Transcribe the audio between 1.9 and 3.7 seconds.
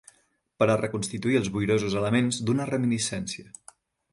elements d'una reminiscència